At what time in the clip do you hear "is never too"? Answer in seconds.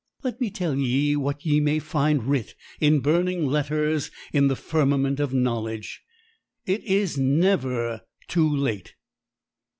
6.81-8.49